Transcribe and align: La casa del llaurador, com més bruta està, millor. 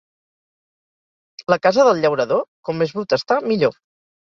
La 1.55 1.59
casa 1.67 1.87
del 1.89 2.03
llaurador, 2.07 2.43
com 2.71 2.83
més 2.85 2.97
bruta 2.99 3.23
està, 3.23 3.41
millor. 3.55 3.81